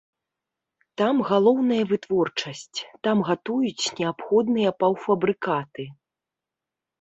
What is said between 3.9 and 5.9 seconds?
неабходныя паўфабрыкаты.